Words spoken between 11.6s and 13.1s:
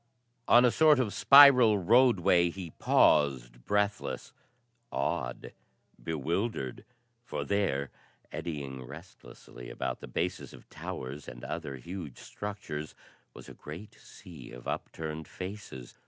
huge structures,